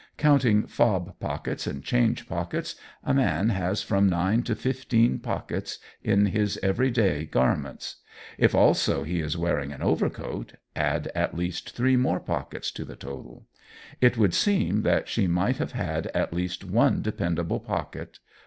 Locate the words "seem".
14.33-14.81